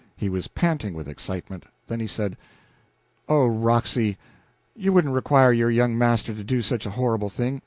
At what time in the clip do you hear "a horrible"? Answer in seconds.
6.87-7.29